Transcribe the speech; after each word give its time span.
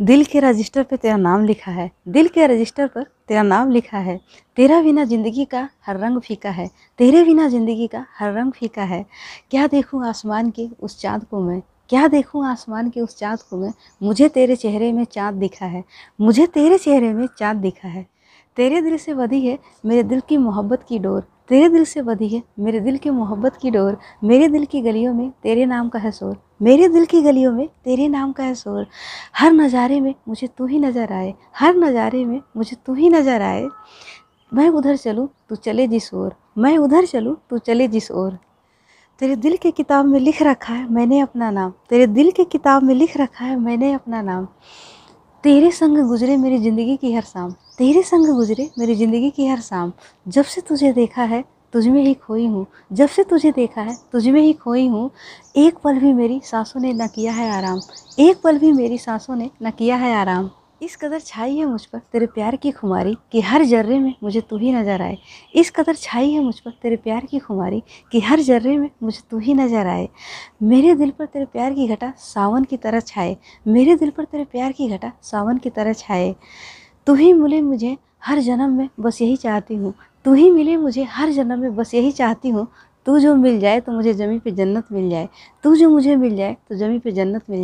दिल 0.00 0.24
के 0.24 0.40
रजिस्टर 0.40 0.82
पे 0.82 0.96
तेरा 0.96 1.16
नाम 1.16 1.44
लिखा 1.44 1.70
है। 1.70 1.90
दिल 2.08 2.28
के 2.28 2.46
रजिस्टर 2.46 2.86
पर 2.86 3.02
तेरा 3.28 3.42
नाम 3.42 3.70
लिखा 3.70 3.98
है। 3.98 4.16
तेरा 4.56 4.80
बिना 4.82 5.04
ज़िंदगी 5.04 5.44
का 5.44 5.68
हर 5.86 5.98
रंग 5.98 6.20
फीका 6.20 6.50
है। 6.50 6.66
तेरे 6.98 7.24
बिना 7.24 7.48
ज़िंदगी 7.48 7.86
का 7.86 8.04
हर 8.18 8.32
रंग 8.32 8.52
फीका 8.52 8.82
है। 8.82 9.04
क्या 9.50 9.66
देखूँ 9.66 10.06
आसमान 10.08 10.50
के 10.50 10.68
उस 10.80 10.98
चाँद 11.00 11.24
को 11.24 11.40
मैं? 11.40 11.60
क्या 11.88 12.06
देखूँ 12.08 12.46
आसमान 12.46 12.90
के 12.90 13.00
उस 13.00 13.16
चाँद 13.18 13.42
को 13.42 13.56
मैं? 13.56 13.72
मुझे 14.02 14.28
तेरे 14.28 14.56
चेहरे 14.56 14.92
में 14.92 15.04
चाँद 15.04 15.34
दिखा 15.34 15.66
है। 15.66 15.84
मुझे 16.20 16.46
तेरे 16.46 16.78
चेहरे 16.78 17.12
में 17.12 17.26
चाँद 17.38 17.56
दिखा 17.56 17.88
है। 17.88 18.06
तेरे 18.56 18.80
दिल 18.80 18.96
से 18.96 19.14
बधी 19.14 19.46
है 19.46 19.58
मेरे 19.86 20.02
दिल 20.02 20.20
की 20.20 20.36
मोहब्बत 20.36 20.86
की 20.88 20.98
डोर। 20.98 21.22
तेरे 21.50 21.68
दिल 21.68 21.84
से 21.84 22.02
बधी 22.02 22.28
है 22.28 22.42
मेरे 22.58 22.80
दिल 22.80 22.96
की 22.96 23.10
मोहब्बत 23.10 23.56
की 23.56 23.70
डोर, 23.70 23.96
मेरे 24.24 24.48
दिल 24.48 24.64
की 24.64 24.80
गलियों 24.80 25.14
में 25.14 25.30
तेरे 25.42 25.64
नाम 25.66 25.88
का 25.88 25.98
है 25.98 26.10
शोर, 26.12 26.36
मेरे 26.62 26.88
दिल 26.88 27.04
की 27.04 27.20
गलियों 27.22 27.52
में 27.52 27.66
तेरे 27.84 28.06
नाम 28.08 28.32
का 28.32 28.44
है 28.44 28.54
शोर। 28.54 28.86
हर 29.36 29.52
नज़ारे 29.52 30.00
में 30.00 30.14
मुझे 30.28 30.46
तू 30.48 30.66
ही 30.66 30.78
नज़र 30.78 31.12
आए, 31.12 31.34
हर 31.56 31.74
नज़ारे 31.76 32.24
में 32.24 32.40
मुझे 32.56 32.76
तू 32.86 32.94
ही 32.94 33.08
नज़र 33.08 33.42
आए। 33.42 33.66
मैं 34.52 34.68
उधर 34.68 34.96
चलूँ, 34.96 35.28
तू 35.48 35.56
चले 35.56 35.86
जिस 35.88 36.12
ओर, 36.14 36.32
मैं 36.58 36.76
उधर 36.78 37.06
चलूँ, 37.06 37.36
तू 37.50 37.58
चले 37.58 37.88
जिस 37.88 38.10
ओर। 38.10 38.38
तेरे 39.20 39.36
दिल 39.36 39.56
के 39.56 39.70
किताब 39.70 40.06
में 40.06 40.18
लिख 40.20 40.42
रखा 40.42 40.72
है 40.72 40.90
मैंने 40.92 41.20
अपना 41.20 41.50
नाम, 41.50 41.72
तेरे 41.90 42.06
दिल 42.08 42.30
के 42.30 42.44
किताब 42.46 42.82
में 42.82 42.94
लिख 42.94 43.16
रखा 43.16 43.44
है 43.44 43.56
मैंने 43.58 43.92
अपना 43.92 44.22
नाम। 44.22 44.46
तेरे 45.44 45.70
संग 45.70 45.98
गुजरे 46.08 46.36
मेरी 46.36 46.58
ज़िंदगी 46.58 46.96
की 46.96 47.12
हर 47.14 47.22
शाम, 47.22 47.50
तेरे 47.78 48.02
संग 48.02 48.26
गुजरे 48.26 48.68
मेरी 48.78 48.94
ज़िंदगी 48.94 49.30
की 49.30 49.46
हर 49.46 49.60
शाम। 49.60 49.92
जब 50.26 50.44
से 50.44 50.60
तुझे 50.60 50.92
देखा 50.92 51.22
है, 51.22 51.42
तुझ 51.72 51.86
में 51.86 52.02
ही 52.02 52.14
खोई 52.14 52.46
हूँ। 52.46 52.66
जब 52.92 53.08
से 53.08 53.24
तुझे 53.24 53.52
देखा 53.52 53.80
है, 53.80 53.96
तुझ 54.12 54.26
में 54.28 54.40
ही 54.40 54.52
खोई 54.52 54.86
हूँ। 54.86 55.10
एक 55.56 55.78
पल 55.84 55.98
भी 55.98 56.12
मेरी 56.12 56.40
सांसों 56.44 56.80
ने 56.80 56.92
न 56.92 57.06
किया 57.06 57.32
है 57.32 57.50
आराम। 57.50 57.80
एक 58.18 58.40
पल 58.44 58.58
भी 58.58 58.72
मेरी 58.72 58.98
सांसों 58.98 59.36
ने 59.36 59.50
न 59.62 59.70
किया 59.70 59.96
है 59.96 60.14
आराम। 60.14 60.50
इस 60.80 60.94
कदर 60.96 61.20
छाई 61.20 61.56
है 61.56 61.64
मुझ 61.64 61.84
पर 61.84 61.98
तेरे 62.12 62.26
प्यार 62.26 62.56
की 62.56 62.70
खुमारी 62.70 63.16
कि 63.32 63.40
हर 63.40 63.64
जर्रे 63.64 63.98
में 63.98 64.14
मुझे 64.22 64.40
तू 64.40 64.56
ही 64.58 64.72
नज़र 64.72 65.02
आए। 65.02 65.18
इस 65.54 65.70
कदर 65.70 65.94
छाई 65.94 66.30
है 66.30 66.42
मुझ 66.44 66.58
पर 66.60 66.70
तेरे 66.82 66.96
प्यार 66.96 67.26
की 67.26 67.38
खुमारी 67.38 67.82
कि 68.12 68.20
हर 68.20 68.40
जर्रे 68.40 68.76
में 68.78 68.88
मुझे 69.02 69.20
तू 69.30 69.38
ही 69.38 69.54
नज़र 69.54 69.86
आए। 69.86 70.08
मेरे 70.62 70.94
दिल 70.94 71.10
पर 71.10 71.26
तेरे 71.26 71.44
प्यार 71.44 71.74
की 71.74 71.88
घटा 71.88 72.12
सावन 72.18 72.64
की 72.64 72.76
तरह 72.76 73.00
छाए। 73.00 73.36
मेरे 73.66 73.96
दिल 73.96 74.10
पर 74.10 74.24
तेरे 74.24 74.44
प्यार 74.44 74.72
की 74.72 74.88
घटा 74.88 75.12
सावन 75.22 75.58
की 75.58 75.70
तरह 75.70 75.92
छाए। 75.92 76.34
तू 77.06 77.14
ही 77.14 77.32
मिले 77.32 77.60
मुझे 77.62 77.96
हर 78.24 78.40
जन्म 78.40 78.70
में 78.70 78.88
बस 79.00 79.22
यही 79.22 79.36
चाहती 79.36 79.74
हूँ। 79.74 79.94
तू 80.24 80.34
ही 80.34 80.50
मिले 80.50 80.76
मुझे 80.76 81.02
हर 81.02 81.30
जन्म 81.30 81.58
में 81.58 81.76
बस 81.76 81.94
यही 81.94 82.12
चाहती 82.12 82.48
हूँ। 82.48 82.66
तू 83.06 83.18
जो 83.18 83.34
मिल 83.34 83.58
जाए 83.60 83.80
तो 83.80 83.92
मुझे 83.92 84.12
ज़मीं 84.14 84.38
पे 84.38 84.50
जन्नत 84.50 84.86
मिल 84.92 85.08
जाए। 85.10 85.28
तू 85.64 85.74
जो 85.76 85.88
मुझे 85.90 86.16
मिल 86.16 86.36
जाए 86.36 86.56
तो 86.68 86.74
ज़मीं 86.74 86.98
पे 87.00 87.10
जन्नत 87.10 87.42
मिल 87.50 87.56
जाए। 87.56 87.58